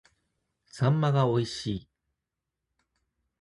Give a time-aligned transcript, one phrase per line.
[0.03, 0.05] 秋
[0.81, 1.87] 刀魚が美味しい